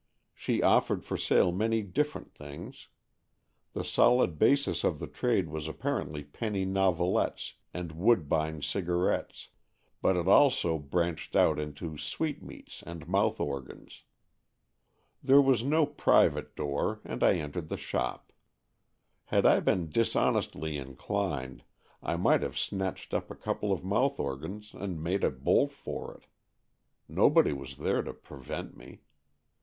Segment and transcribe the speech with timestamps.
[0.33, 2.87] She offered for sale many different things.
[3.73, 9.49] The solid basis of the trade was apparently penny novelettes and Woodbine cigarettes,
[10.01, 14.01] but it also branched out into sweetmeats and mouth organs.
[15.21, 18.31] There was no private door, and I entered the shop.
[19.25, 21.63] Had I been dishonestly inclined,
[22.01, 26.15] I might have snatched up a couple of mouth organs and made a bolt for
[26.17, 26.25] it.
[27.07, 29.01] Nobody was there to prevent me.